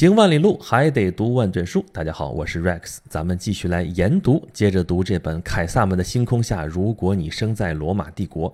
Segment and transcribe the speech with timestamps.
[0.00, 1.84] 行万里路，还得读万卷书。
[1.92, 6.64] 大家好，我是 Rex，咱们继续来研读，接着读这本《凯撒们的星空下》。
[6.66, 8.50] 如果你生在罗马帝国，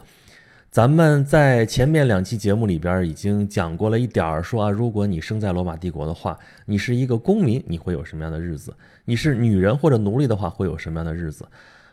[0.73, 8.75] 咱们在前面两期节目里边已经讲过了一点儿，说啊，如果你生在罗马帝国的话，你是一个公民，你会有什么样的日子？
[9.05, 11.47] 你是女人或者奴隶的话，会有什么样的日子？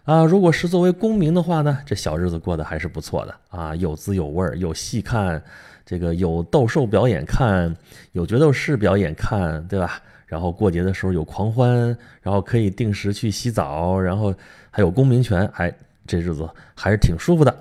[0.05, 5.43] 啊，如果是作为公民的话呢，这小日子过得还是不错的啊，有滋有味儿，有戏看。
[5.85, 7.75] 这个有斗兽表演看，
[8.13, 10.01] 有决斗士表演看，对吧？
[10.25, 14.33] 然后过节的时候有狂欢，然后可以定时去洗澡，然后
[14.71, 15.71] 还有公民权，哎，
[16.07, 17.55] 这日子还是挺舒服的。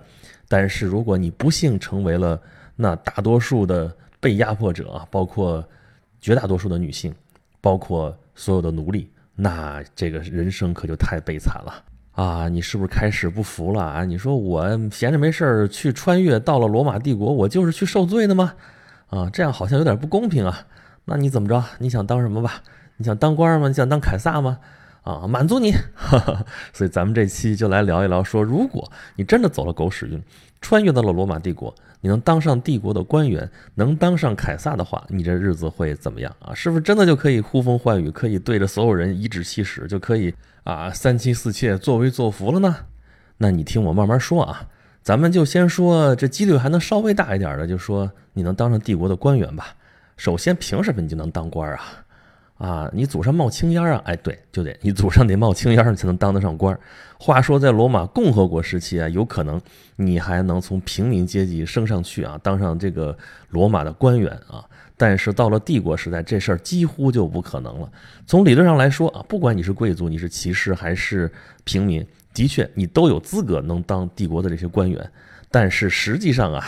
[0.48, 2.40] 但是如果你不幸成为了
[2.76, 5.62] 那大多数的被压迫者，包括
[6.20, 7.14] 绝大多数的女性，
[7.60, 11.84] 包括所有的奴隶，那这个人生可就太悲惨了。
[12.12, 14.04] 啊，你是不是开始不服了啊？
[14.04, 18.54] 你说我闲着没事儿去穿越到了罗马帝国，我就是去受罪的吗？
[19.08, 20.66] 啊，这样好像有点不公平啊。
[21.06, 21.64] 那你怎么着？
[21.78, 22.62] 你想当什么吧？
[22.98, 23.66] 你想当官吗？
[23.66, 24.58] 你想当凯撒吗？
[25.02, 25.72] 啊，满足你。
[26.72, 30.22] 所以咱们这期就来聊一聊，说如果你真的走了狗屎运，
[30.60, 36.52] 穿越到了罗马帝国，你能当上帝国的官员，能当上凯撒的话，你这日子会怎么样啊？
[36.52, 40.34] 是不是真的就可以呼风唤雨，可以对着所有人颐指气使，就可以？
[40.64, 42.76] 啊，三妻四妾，作威作福了呢？
[43.38, 44.68] 那你听我慢慢说啊。
[45.02, 49.74] 咱们就先说这几率还能稍微大一点的，就说你能当上帝国的官员吧。
[50.16, 51.80] 首先，凭什么你就能当官啊？
[52.62, 54.02] 啊，你祖上冒青烟儿啊？
[54.04, 56.78] 哎，对，就得你祖上得冒青烟，你才能当得上官儿。
[57.18, 59.60] 话说，在罗马共和国时期啊，有可能
[59.96, 64.64] 你还能从平民阶级升上去啊，当上这个罗马的官员啊。
[64.96, 67.90] 但是到了帝国时代，这事儿几乎就不可能了。
[68.28, 71.28] 从理论上来说啊，不管你是贵族、你是骑士还是
[71.64, 75.10] 平民，的确你都有资格能当帝国的这些官员。
[75.50, 76.64] 但是实际上啊，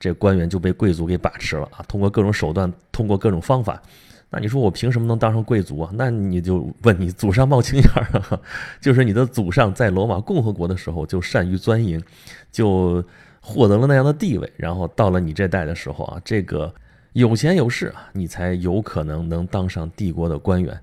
[0.00, 3.80] 这官员就被贵族给把持了啊，通过各种手段，通过各种方法。
[4.30, 5.90] 那你说我凭什么能当上贵族啊？
[5.94, 8.40] 那你就问你祖上冒青烟儿，
[8.80, 12.02] 就是你的祖上在罗马共和国的时候就善于钻营，
[12.50, 13.04] 就
[13.40, 14.52] 获得了那样的地位。
[14.56, 16.74] 然后到了你这代的时候啊，这个。
[17.12, 20.78] 有钱有势啊，你才有可能能当上帝国的官员。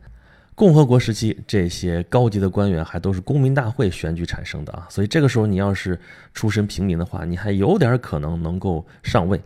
[0.56, 6.00] 共和国时期，这些高级的官员还都是公民大会选举产生的啊，所以这个时候你要是
[6.34, 9.40] 出身平民的话，你还有点可能能够上位。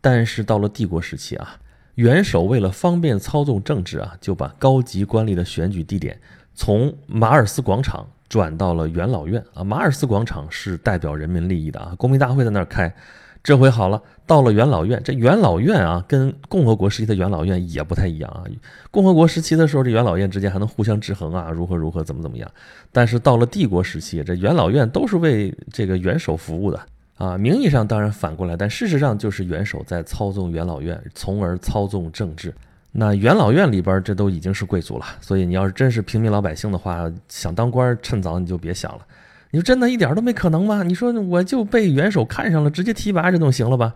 [0.00, 1.58] 但是到了帝国时期啊，
[1.94, 6.18] 元首为了方便操纵政治啊，就把高级官吏的选举地点
[6.54, 9.64] 从马尔斯广场转到了元老院啊。
[9.64, 12.94] 马尔斯广场是代表人民利益的啊，公民大会在那儿开。
[13.42, 15.00] 这回好了，到了元老院。
[15.02, 18.44] 这元老院啊，跟共和国时期的元老院也不太一样啊。
[18.90, 22.50] 共和国时期的时候，这元老院之间还能互相制衡啊，如何如何，怎么怎么样。
[22.92, 26.78] 但是到了帝国时期，这元老院都是为这个元首服务的
[27.20, 27.36] 啊。
[27.38, 32.52] 名义上当然反过来，但事实上就是元首在操纵元老院，从而操纵政治。
[32.90, 35.04] 那元老院里边，这都已经是贵族了。
[35.20, 39.06] 所以你要是真是平民老百姓的话，想当官，趁早你就别想了。
[39.52, 40.82] 你说真的一点都没可能吗？
[40.82, 43.94] 你说我就被元首看上了，直接提拔这总行了吧？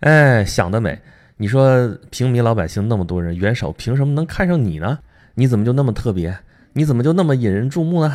[0.00, 1.00] 哎，想得美！
[1.38, 4.98] 你说平民老百姓那么多人，元首凭什么能看上你呢？
[5.34, 6.38] 你怎么就那么特别？
[6.72, 8.14] 你怎么就那么引人注目呢？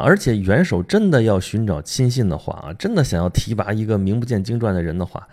[0.00, 5.26] 而且元首真的要寻找亲信的话啊，真的想要提拔一个名不见经传的人的话，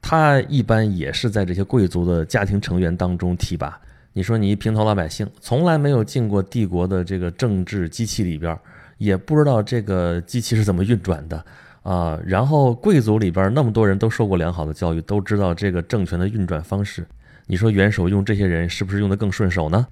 [0.00, 3.80] 他一般也是在这些贵族的家庭成员当中提拔。
[4.12, 8.58] 你说你一平头老百姓，从来没有进过帝国的这个政治机器里边。
[8.98, 11.44] 也不知道这个机器是怎么运转的
[11.82, 17.04] 啊，然后贵族里边那么多人都受过良好的教育，都知道这个政权的运转方式。
[17.48, 19.84] 你说元首用这些人是不是用的更顺手呢？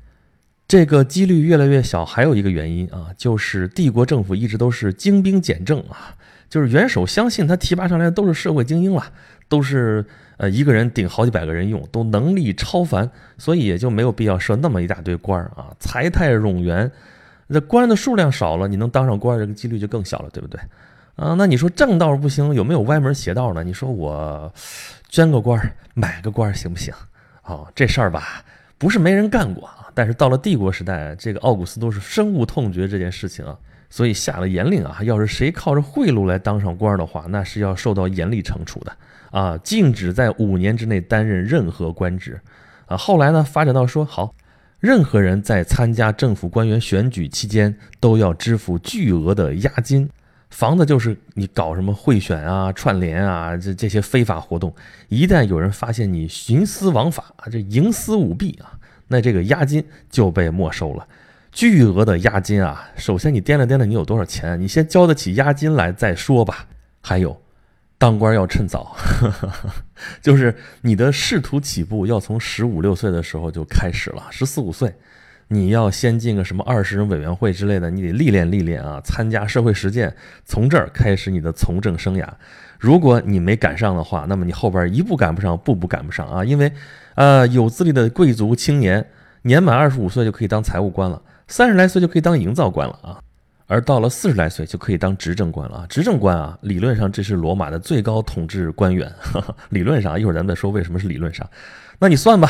[0.70, 6.14] 这个几率越来越小，还有一个原因啊，就是帝国政府一直都是精兵简政啊，
[6.48, 9.04] 就是元首相信他提拔上来的都是社会精英了，
[9.48, 16.88] 都是呃一个人顶好几百个人用，都能力超凡，所以也就没有必要设那么一大堆官儿啊，财泰冗员。
[17.52, 20.60] 这官的数量少了，你能当上官，这个几率就更小了，对不对？
[21.16, 23.64] 啊，那你说正道不行，有没有歪门邪道呢？
[23.64, 24.54] 你说我
[25.08, 25.60] 捐个官，
[25.94, 26.94] 买个官行不行？
[27.42, 28.44] 哦，这事儿吧，
[28.78, 29.68] 不是没人干过。
[29.94, 33.56] 但是到了帝国时代，这个奥古斯都是深恶痛绝这件事情啊，
[33.88, 38.96] 所以下了严令啊，要是谁靠着贿赂来当上官的话，那是要受到严厉惩处的
[39.30, 42.40] 啊，禁止在五年之内担任任何官职
[42.86, 42.96] 啊。
[42.96, 44.34] 后来呢，发展到说好。
[44.78, 50.08] 任何人在参加政府官员选举期间都要支付巨额的押金，
[50.48, 54.74] 防的就是你搞什么贿选啊、串联啊这这些非法活动。
[55.08, 58.72] 一旦有人发现你徇私枉法啊、这营私舞弊啊，
[59.12, 61.06] 那这个押金就被没收了。
[61.50, 66.64] 巨额的押金啊，首先你掂量掂量你有多少钱，你先交得起押金来再说吧。
[67.00, 67.42] 还有，
[67.98, 68.96] 当官要趁早，
[70.22, 74.94] 就是你的仕途起步要从十五六岁的时候就开始了，十四五岁。
[75.48, 80.14] 你要先进个什么二十人委员会之类的，你得历练历练啊，参加社会实践，
[80.44, 82.28] 从这儿开始你的从政生涯。
[82.80, 86.42] 如果你没赶上的话，那么你后边一步赶不上，步步赶不上啊！
[86.42, 86.72] 因为，
[87.14, 89.06] 呃，有资历的贵族青年，
[89.42, 93.20] 年满二十五岁就可以当财务官了，三十来岁就可以当营造官了啊，
[93.66, 95.86] 而到了四十来岁就可以当执政官了啊！
[95.88, 99.12] 执政官啊，理论上这是罗马的最高统治官员，
[99.68, 101.48] 理论上，一会儿咱们再说为什么是理论上。
[101.98, 102.48] 那你算吧。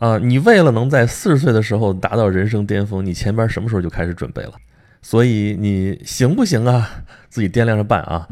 [0.00, 4.52] 啊，你为了能在四十岁的时候达到人生巅峰，你前边什么时候就开始准备了？
[5.02, 6.90] 所以你行不行啊？
[7.28, 8.26] 自己掂量着办啊。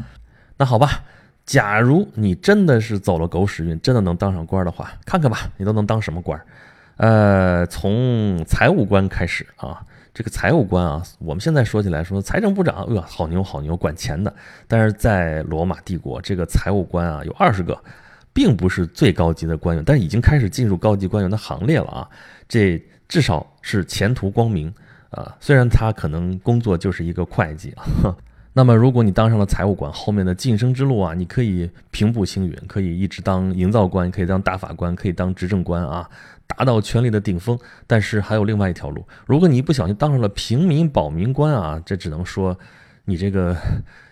[0.57, 1.03] 那好吧，
[1.49, 6.39] 假如你真的是走了狗屎运，真的能当上官的话，看看吧，你都能当什么官？
[6.97, 9.83] 呃，从财务官开始啊。
[10.13, 14.31] 这个财务官啊，我们现在说起来说财政部长，呃，好牛好牛，管钱的。
[14.67, 17.75] 但是在罗马帝国，这个财务官啊有二十个。
[18.31, 22.07] 并不是最高级的官员，但已经开始进入高级官员的行列了啊！
[22.47, 24.71] 这至少是前途光明
[25.09, 25.35] 啊！
[25.39, 28.15] 虽然他可能工作就是一个会计啊，
[28.53, 36.09] 那么如果你当上了财务官，后面的晋升之路啊，你可以平步青云，可以一直当营造官，可以当大法官，可以当执政官啊，
[36.47, 37.57] 达到权力的顶峰。
[37.87, 42.57] 但是还有另外一条路，如果你一不小心当上了平民保民官啊，这只能说
[43.05, 43.55] 你这个。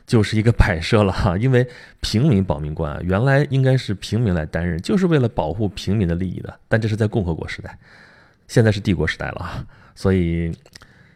[0.08, 1.68] 就是一个摆设了哈，因为
[2.00, 6.60] 平民保民官，原来应该是平民来担任，就是为了保护平民的利益的。
[6.70, 7.78] 但这是在共和国时代，
[8.48, 10.50] 现在是帝国时代了啊，所以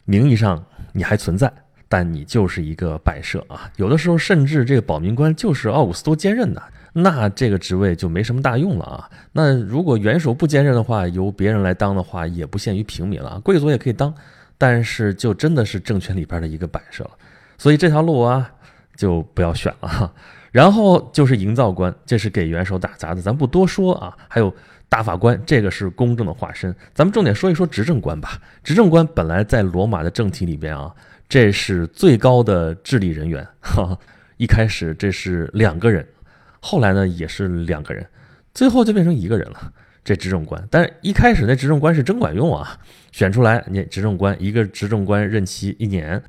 [0.03, 1.49] 名义上你还存在，
[1.91, 3.69] 但你就是一个摆设啊。
[3.75, 9.09] 有的时候甚至这个保民官就是奥古斯都兼任的，那这个职位就没什么大用了啊。
[9.33, 14.13] 那如果元首不兼任的话，由别人来当的话，也不限于平民了，贵族也可以当，
[14.57, 17.11] 但是就真的是政权里边的一个摆设了。
[17.57, 18.49] 所以这条路啊。
[18.97, 20.13] 就不要选了哈，
[20.51, 24.15] 然后就是营造官，这是给元首打杂的，咱不多说啊。
[24.27, 24.53] 还有
[24.87, 26.75] 大法官，这个是公正的化身。
[26.93, 28.39] 咱们重点说一说执政官吧。
[28.63, 30.93] 执政官本来在罗马的政体里边啊，
[31.31, 33.47] 这是最高的治理人员。
[33.61, 33.97] 哈，
[34.35, 36.05] 一开始这是两个人，
[36.59, 38.05] 后来呢也是两个人，
[38.53, 39.71] 最后就变成一个人了。
[40.03, 42.77] 这执政官，但是一开始那执政官是真管用啊，
[43.13, 46.21] 选出来你执政官一个执政官任期一年。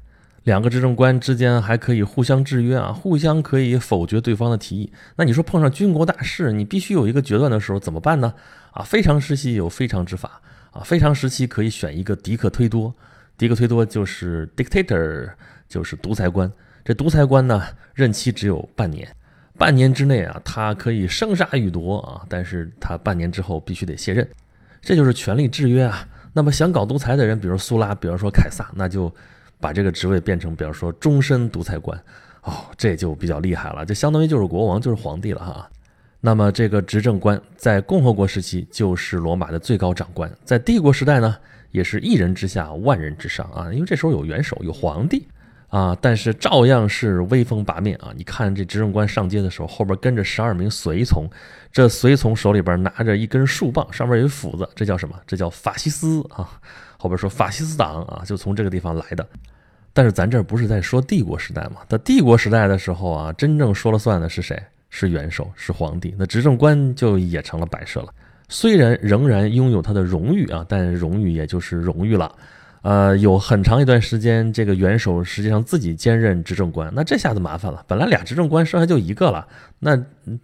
[0.44, 4.92] 两个执政官之间还可以互相制约啊，互相可以否决对方的提议。
[5.16, 8.32] 那你说碰上军国大事，你必须有一个决断的时候怎么办呢？
[8.70, 10.40] 啊，非常时期有非常之法
[10.70, 12.94] 啊，非常时期可以选一个迪克推多，
[13.36, 15.30] 迪克推多就是 dictator，
[15.68, 16.50] 就是独裁官。
[16.84, 17.62] 这独裁官呢，
[17.94, 19.08] 任期只有半年，
[19.58, 24.28] 半年之内啊，他可以生杀予夺啊，但是他半年之后必须得卸任，
[24.80, 26.06] 这就是权力制约啊。
[26.32, 29.12] 那么想搞独裁的人，比如苏拉，比如说凯撒，那就。
[29.62, 31.96] 把这个职位变成，比方说终身独裁官，
[32.42, 35.70] 哦，这就比较厉害了，就相当于就是国王，就是皇帝了哈。
[36.20, 41.36] 那么这个执政官在共和国时期就是罗马的最高长官，在帝国时代呢，
[41.72, 45.26] 也是一人之下，万人之上啊，因为这时候有元首，有皇帝
[45.68, 48.12] 啊，但是照样是威风八面啊。
[48.16, 51.28] 你看这执政官上街的时候，后边跟着十二名随从，
[51.72, 55.18] 这随从手里边拿着一根树棒，上面有斧子，这叫什么？
[55.26, 56.60] 这叫法西斯啊。
[56.98, 59.26] 后边说法西斯党啊，就从这个地方来的。
[59.92, 61.78] 但是咱这不是在说帝国时代吗？
[61.88, 64.62] 在帝国时代的时候啊，真正说了算的是谁？
[64.88, 66.14] 是元首，是皇帝。
[66.18, 68.12] 那执政官就也成了摆设了。
[68.52, 72.30] 虽然仍然拥有他的荣誉啊，但荣誉也就是荣誉了。
[72.82, 76.92] 呃，有很长一段时间，这个元首实际上自己兼任执政官。
[76.94, 79.48] 那这下子麻烦了，本来俩执政官，剩下就一个了。
[79.78, 79.96] 那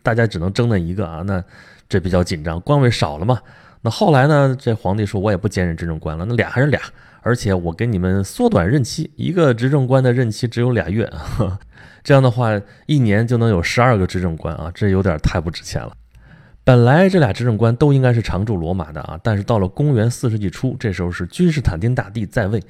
[0.03, 1.45] 大家只能争那一个啊，那
[1.87, 3.39] 这比较紧张，官位少了嘛。
[3.83, 6.25] 那后来呢，这皇帝说我也不兼任执政官了。
[6.25, 6.81] 那俩还是俩。
[7.21, 11.07] 而且我给你们缩短任期，一个执政官的任期只有俩月，
[12.03, 15.93] 这样的话一年就能有十二个执政官啊，这有点太不值钱了。
[16.69, 22.63] 本来这俩执政官都应该是常驻罗马的啊，但是到了公元四世纪初，这时候是君士坦丁大帝在位，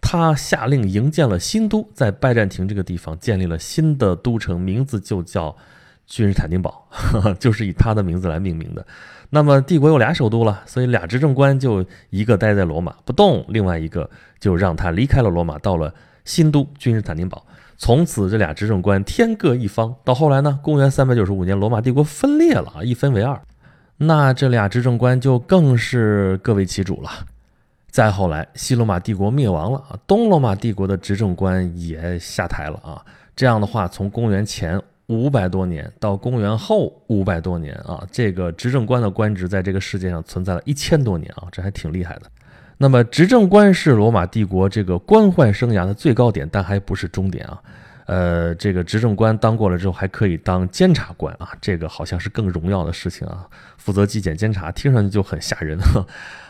[0.00, 5.56] 他下令营建了新都，在拜占庭这个地方建立了新的都城，名字就叫
[6.04, 6.88] 君士坦丁堡，
[7.38, 8.84] 就是以他的名字来命名的。
[9.30, 15.94] 那么帝国有俩首都了，所以俩执政官就一个待在罗马不动，另外一个就让他离开了罗马，到了
[16.24, 17.44] 新都君士坦丁堡。
[17.76, 19.94] 从此这俩执政官天各一方。
[20.04, 23.40] 到后来呢，公元三百九十五年，罗马帝国分裂了啊，一分为二。
[23.96, 27.10] 那这俩执政官就更是各为其主了。
[27.90, 33.04] 再后来，西罗马帝国灭亡了啊，东罗马帝国的执政官也下台了啊。
[33.36, 34.80] 这样的话，从公元前。
[35.08, 42.22] 五百多年到公元后五百多年啊，这个执政官的官职在这个世界上存在了一千多年啊，这还挺厉害的。
[42.78, 47.60] 那么执政官是罗马帝国这个官宦生涯的最高点，但还不是终点啊。
[48.06, 53.46] 呃，这个执政官当过了之后，还可以当监察官啊，这个好像是更荣耀的事情啊。
[53.78, 55.78] 负责纪检监察，听上去就很吓人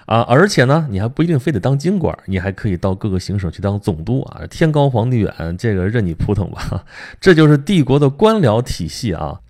[0.06, 0.22] 啊！
[0.28, 4.42] 而且呢，你还不一定非得当京官，你还可以到各个行省去当总督啊。
[4.50, 6.84] 天高皇帝远，这个任你扑腾吧。
[7.20, 9.40] 这就是帝国的官僚体系啊。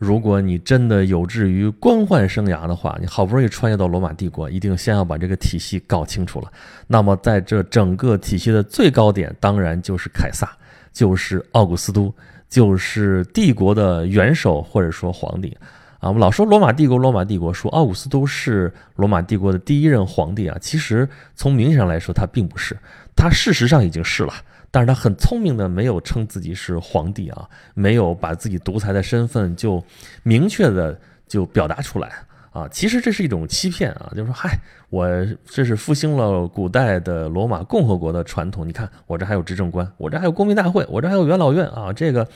[0.00, 6.50] 如果你真的有志于官宦生涯的话，你好不容易穿越到罗马帝国，一定先要把这个体系搞清楚了。
[6.86, 10.50] 那么在这整个体系的最高点，当然就是凯撒。
[10.90, 12.12] 就是奥古斯都，
[12.48, 15.54] 就是帝国的元首或者说皇帝
[15.98, 16.08] 啊。
[16.08, 20.56] 我们老说罗马帝国，罗马帝国说奥古斯都是罗马帝国的第一任皇帝啊。
[20.62, 22.74] 其实从名义上来说，他并不是，
[23.14, 24.32] 他事实上已经是了，
[24.70, 29.84] 但是他很聪明的没有称自己是皇帝啊，没有把自己独裁的身份就
[30.22, 32.10] 明确的就表达出来。
[32.52, 34.58] 啊，其实这是一种欺骗啊，就是说，嗨，
[34.88, 35.06] 我
[35.44, 38.66] 这是复兴了古代的罗马共和国的传统。
[38.66, 41.92] 你看，我这还有执政官，我这还有公民大会，我这还有元老院啊。
[41.92, 42.26] 这个，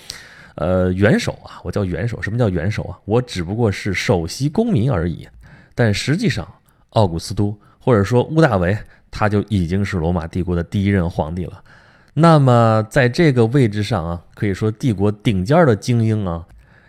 [0.54, 2.22] 呃，元首啊，我叫元首。
[2.22, 2.96] 什么叫元首啊？
[3.06, 5.26] 我只不过是首席公民而已。
[5.74, 6.46] 但实际上，
[6.90, 8.78] 奥古斯都或者说屋大维，
[9.10, 11.60] 他就已经是罗马帝国的第一任皇帝了。
[12.14, 16.46] 那么，在这个位置上啊，可以说帝国顶尖的精英啊。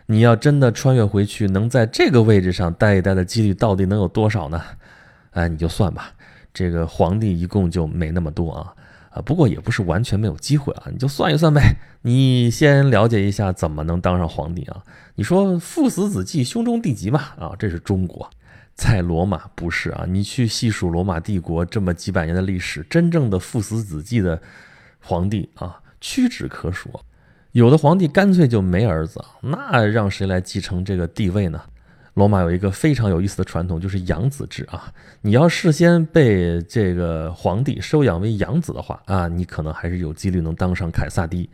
[0.08, 4.62] 你要真的穿越回去，能在这个位置上待一待的几率到底能有多少呢？
[5.32, 6.12] 哎，你就算吧，
[6.53, 8.72] 这个皇帝一共就没那么多啊
[9.10, 9.22] 啊！
[9.24, 11.75] 不过也不是完全没有机会啊，你就算一算呗。
[12.03, 14.84] 你先了解一下怎么能当上皇帝啊？
[15.15, 17.20] 你说父死子继，兄终弟及嘛？
[17.39, 18.29] 啊，这是中国，
[18.75, 20.05] 在罗马不是啊。
[20.08, 24.39] 你去细数罗马帝国这么几百年的历史，真正的父死子继的
[25.06, 26.90] 皇帝啊，屈指可数。
[27.52, 31.62] 有的皇帝干脆就没儿子，那让谁来继承这个地位呢？
[32.16, 34.92] 罗马有一个非常有意思的传统，就是养子制啊。
[35.22, 41.50] 你要事先被这个皇帝收养为养子的话啊，你可能还是有几率能当上凯撒帝。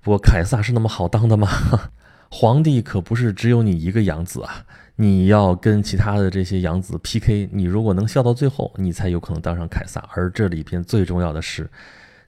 [0.00, 1.48] 不过凯撒是那么好当的吗？
[2.30, 4.64] 皇帝可不是只有你一个养子啊，
[4.96, 10.04] 你要跟其他的这些养子 PK，你如果能笑到最后，你才有可能当上凯撒。
[10.14, 11.68] 而这里边最重要的是，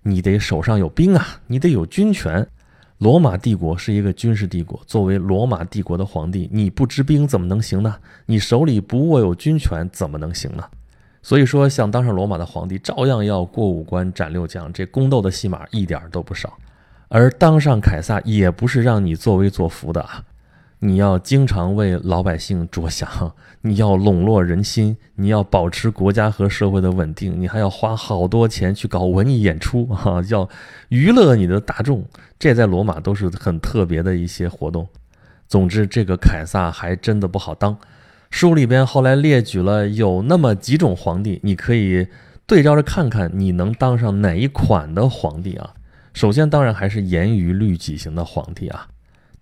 [0.06, 2.46] 你得手上有兵啊，你得有军权。
[2.98, 7.96] 罗马帝国是一个军事帝国，作为罗马帝国的皇帝，你不知兵怎么能行呢？
[8.26, 10.64] 你手里不握有军权怎么能行呢？
[11.22, 16.56] 所以说，想当上罗马的皇帝，照样要过五关斩六将，这宫斗的戏码一点都不少。
[17.08, 20.22] 而当上凯撒，也不是让你作威作福的啊。
[20.86, 30.48] 你要经常为老百姓着想，你要笼络人心，你要保持国家和社会的稳定，你还要花好多钱去搞文艺演出啊，要
[30.88, 32.04] 娱乐你的大众，
[32.38, 34.86] 这在罗马都是很特别的一些活动。
[35.48, 37.76] 总之，这个凯撒还真的不好当。
[38.30, 42.06] 书里边后来列举了有那么几种皇帝，你可以
[42.46, 45.74] 对照着看看，你能当上哪一款的皇帝啊？
[46.14, 48.86] 首先，当然还是严于律己型的皇帝啊。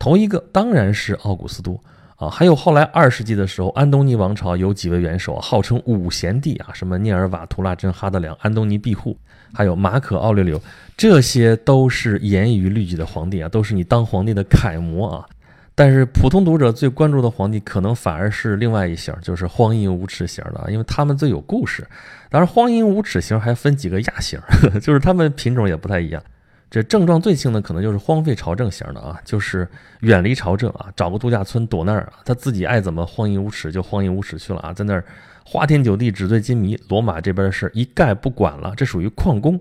[0.05, 1.81] 头一个当然是奥古斯都
[2.17, 9.17] 啊，还有后来二世纪的时候，安东尼王朝有几位元首，号称五贤帝啊，什么涅尔瓦、图拉真、哈德良、安东尼庇护，
[9.55, 10.61] 还有马可·奥略留，
[10.95, 15.27] 这些都是严于律己的皇帝啊，都是你当皇帝的楷模啊。
[15.75, 21.83] 但是普通读者最关注的皇帝，可能反而是另外一型，就是荒淫无耻型的，因为他们最有故事。
[22.29, 24.39] 当然，荒淫无耻型还分几个亚型，
[24.83, 26.23] 就是他们品种也不太一样。
[26.71, 29.69] 这症状最轻的可能就是荒废朝政型的啊，就是
[30.01, 35.05] 远离朝政啊，找个度假村躲那儿啊，他自己爱怎么荒淫无耻就荒淫无耻去了啊，在那儿
[35.45, 39.61] 花天酒地、纸醉金迷，罗马这边的事一概不管了，这属于旷工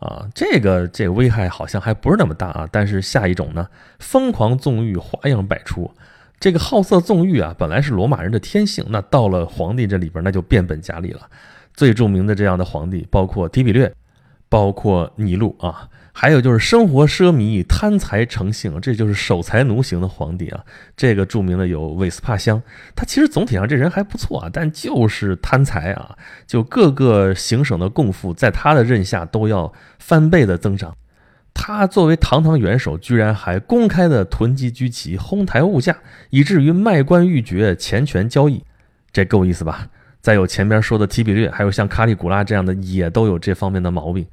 [0.00, 0.26] 啊。
[0.34, 2.68] 这个这个危害好像还不是那么大啊。
[2.72, 5.88] 但是下一种呢，疯狂纵欲，花样百出。
[6.40, 11.20] 这个好色纵欲啊，本来是罗马人的天性，那到了皇帝这里边，那就变本加厉了。
[11.74, 13.92] 最著名的这样的皇帝，包括提比略，
[14.48, 15.88] 包括尼禄啊。
[16.20, 20.64] 还有就是生活奢靡、贪财成性，这就是守财奴型的皇帝啊。
[20.96, 22.60] 这个著名的有韦斯帕乡，
[22.96, 30.92] 他其实总体上这人还不错啊，但就是贪财啊，就各个行省的贡赋在他的任下都要翻倍的增长。
[31.54, 35.96] 他作为堂堂元首，居然还公开的囤积居奇、哄抬物价，
[36.30, 38.64] 以至于卖官鬻爵、钱权交易，
[39.12, 39.86] 这够意思吧？
[40.20, 44.26] 再有前面说的提比略，还有像卡里古拉这样的，也都有这方面的毛病。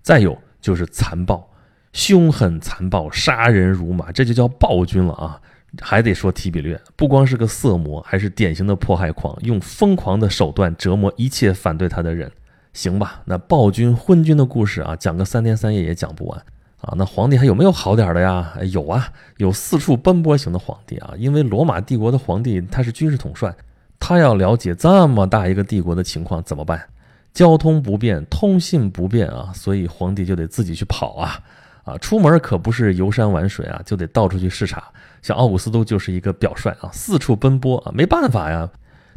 [0.00, 0.40] 再有。
[0.66, 1.48] 就是残暴、
[1.92, 5.40] 凶狠、残暴，杀人如麻，这就叫暴君了啊！
[5.80, 12.28] 还得说提比略，不光是个色魔，还是典型的迫害狂，用疯狂的手段折磨一切反对他的人。
[12.72, 16.36] 行吧，那暴君、昏君的故事啊，讲个三天三夜也讲不完
[16.80, 16.94] 啊！
[16.96, 18.52] 那皇帝还有没有好点的呀？
[18.72, 23.54] 有啊，有四处奔波型的皇帝啊，因为罗马帝国的皇帝他是军事统帅，
[24.00, 26.82] 他要了解这么大一个帝国的情况怎么办？
[27.36, 31.38] 交通不便，通信不便啊，所以皇帝就得自己去跑啊，
[31.84, 34.82] 啊，出门可不是游山玩水啊，就得到处去视察。
[35.20, 38.66] 像奥古斯都就是一个表率啊，四处奔波啊，没办法呀，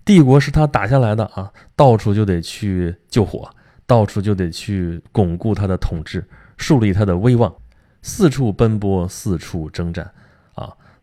[0.04, 3.50] 帝国是他打下来的啊，到处就得去救火，
[3.88, 7.56] 到处就得去巩固他的统治，树立他的威望，
[8.02, 10.12] 四处奔波，四处征战。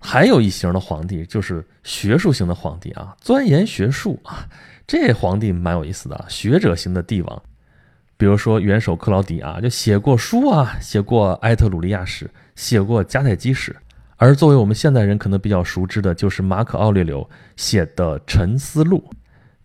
[0.09, 4.47] 还有一型的皇帝就是学术型的皇帝啊，钻研学术啊，
[4.87, 7.43] 这皇帝蛮有意思的，学者型的帝王。
[8.17, 13.73] 比如说元首克劳迪啊，就写过书啊，写过《埃特鲁利亚史》，写过《迦太基史》。
[14.17, 19.05] 而作为我们现代人可能比较熟知的，就是马可·奥利留写的《沉思录》，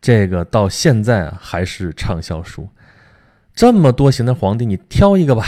[0.02, 2.68] 这个到现在还是畅销书。
[3.54, 5.46] 这么多型的皇帝，你挑一个吧。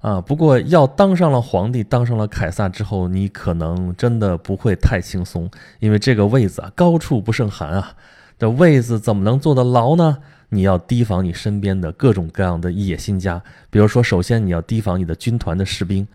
[0.00, 7.94] 啊，不过要当上了皇帝，当上了凯撒之后，你可能真的不会太轻松，因为这个位子啊，高处不胜寒啊。
[8.38, 10.18] 这位子怎么能坐得牢呢？
[10.48, 16.08] 你要提防你身边的各种各样的野心家，比如说，首先你要提防你的军团的士兵。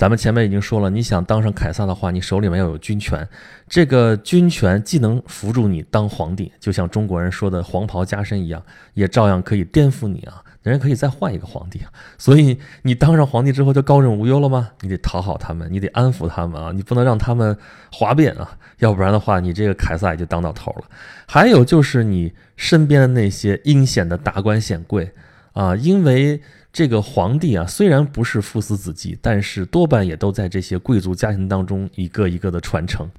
[0.00, 3.28] 咱们前面已经说了，你想当上凯撒的话，你手里面要有军权，
[3.68, 8.62] 这个军权既能扶助你当皇帝，就像中国人说的“黄袍加身”一样，
[8.94, 10.42] 也照样可以颠覆你啊。
[10.62, 14.70] 人可以再换一个皇帝啊，所以你当上皇帝之后就高枕无忧了吗？
[14.80, 17.54] 你得讨好他们，你得安抚他们啊，你不能让他们
[17.92, 20.84] 哗变啊，要不然的话，你这个凯撒也就当到头了。
[21.26, 25.12] 还有就是你身边的那些阴险的达官显贵
[25.52, 26.40] 啊，因为
[26.72, 33.10] 这个皇帝啊，虽然不是父死子继，但是多半也都在这些贵族家庭当中一个一个的传承。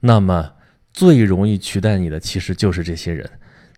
[0.00, 0.52] 那么
[0.92, 3.28] 最容易取代你的，其实就是这些人。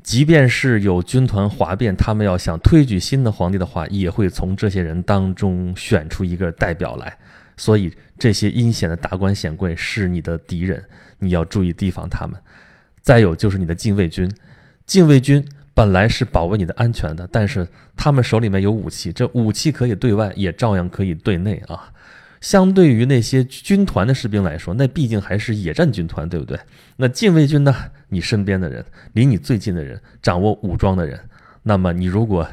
[0.02, 7.18] 即便是有军团哗变，他们要想推举新的皇帝的话，也会从这些人当中选出一个代表来。
[7.56, 10.84] 所以，这些阴险的达官显贵是你的敌人，
[11.18, 12.38] 你要注意提防他们。
[13.00, 14.30] 再有就是你的禁卫军，
[14.84, 15.44] 禁卫军
[15.76, 21.92] 本来是保卫你的安全的，但是他们手里面有武器，这武器可以对外，也照样可以对内啊。
[22.40, 26.58] 相对于那些军团的士兵来说，那毕竟还是野战军团，对不对？
[26.96, 27.74] 那禁卫军呢？
[28.08, 31.20] 你身边的人，离你最近的人，掌握武装的人，
[31.62, 32.48] 那么你如果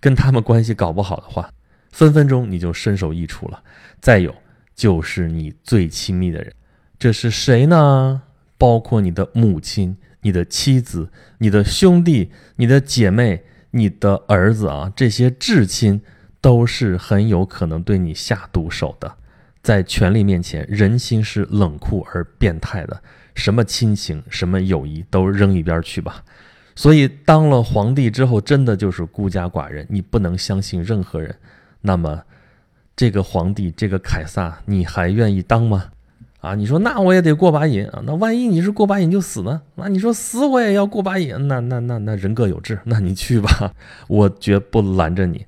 [0.00, 1.50] 跟他们关系搞不好的话，
[1.90, 3.62] 分分钟你就身首异处了。
[4.00, 4.34] 再有
[4.74, 6.50] 就是你最亲密的人，
[6.98, 8.22] 这是谁呢？
[8.56, 16.00] 包括你的母亲、你的妻子、你的兄弟、你的姐妹、你的儿子啊，这些至亲
[16.40, 19.14] 都是很有可能对你下毒手的。
[19.62, 23.00] 在权力面前，人心是冷酷而变态的，
[23.34, 26.24] 什么亲情、什么友谊都扔一边去吧。
[26.74, 31.36] 所以，当了皇帝之后，真的就是孤家寡人，你不能相信任何人。
[31.82, 32.22] 那么，
[32.96, 35.90] 这个皇帝，这个凯撒，你还愿意当吗？
[36.42, 38.02] 啊，你说那我也得过把瘾啊。
[38.04, 39.62] 那万一你是过把瘾就死呢？
[39.76, 43.72] 那你说死我也要过把瘾，那那那那人各有志，那你去吧，
[44.08, 45.46] 我绝不拦着你。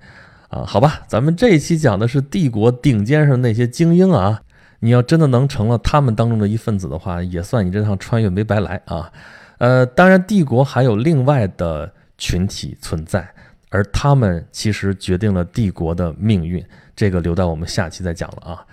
[0.51, 4.41] 啊，好吧，咱们这一期讲的是帝国顶尖上那些精英啊，
[4.79, 9.11] 你要真的能成了他们当中的一份子的话，也算你这趟穿越没白来啊。
[9.59, 13.29] 呃，当然，帝国还有另外的群体存在，
[13.71, 18.65] 而他们其实决定了帝国的命运，这个留到我们下期再讲了啊。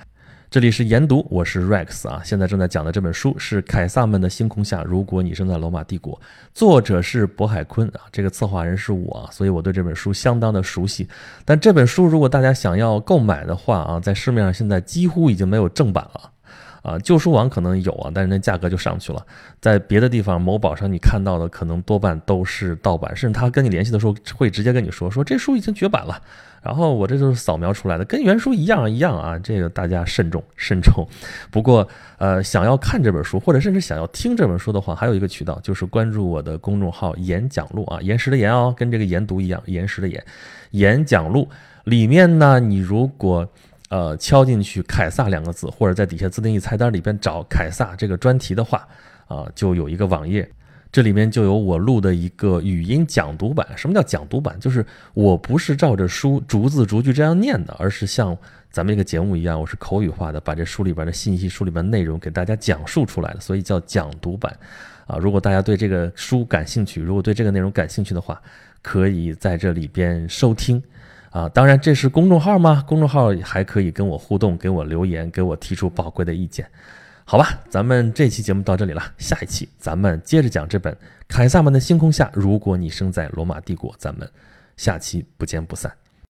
[0.51, 2.21] 这里是研读，我是 Rex 啊。
[2.25, 6.19] 现在正在讲的这本书是《凯撒们的星空下》，如果你生在罗马帝国，
[6.53, 8.01] 作者是渤海坤啊。
[8.11, 11.07] 这个策划人是我，所以我对这本书相当的熟悉。
[11.45, 16.29] 但这本书如果大家想要购买的话啊，在市面上现在几乎已经没有正版了。
[16.81, 19.23] 啊，旧书网可能有啊，但是那价格就上去了。
[19.59, 26.19] 在别的地方，某宝上你看到的可能多半都是盗版，甚至他跟你联系的时候会直接跟你说，说这书已经绝版了。
[26.63, 29.37] 然后我这就是扫描出来的，跟原书一样一样啊。
[29.37, 31.07] 这个大家慎重慎重。
[31.51, 40.23] 不过呃，想要看这本书，或者甚至想要听这本书的话，还有一个渠道就是关注我的公众号“演讲录”啊，岩石的岩哦，跟这个研读一样，岩石的岩，
[40.71, 41.47] 演讲录
[41.83, 43.47] 里面呢，你如果。
[43.91, 48.87] 呃，敲进去“凯撒”两个字，或者在底下自定义菜单里边找“凯撒”这个专题的话，
[49.27, 50.49] 啊，就有一个网页，
[50.93, 53.67] 这里面就有我录的一个语音讲读版。
[53.75, 54.57] 什么叫讲读版？
[54.61, 58.37] 就是我不是照着书逐字逐句这样念的，而是像
[58.71, 64.57] 咱们这个节目一样，我是口语化的，把这书里边的信息、书里边内容给大家讲述出来的，所以叫讲读版。
[65.05, 68.41] 啊，如果大家对这个书感兴趣，如果对这个内容感兴趣的话，
[68.81, 70.81] 可以在这里边收听。
[71.31, 72.83] 啊，当然这是公众号吗？
[72.85, 76.69] 公众号还可以跟我互动，给我留言，给我提出宝贵的意见，
[77.23, 77.57] 好吧？
[77.69, 80.93] 咱们这期节目到这里了，下一期咱们接着讲这本
[81.29, 84.29] 《凯撒们的星空下》，如果你生在罗马帝国，咱们
[84.75, 85.89] 下期不见不散。